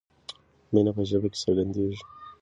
[0.73, 2.01] مینه په ژبه کې څرګندیږي.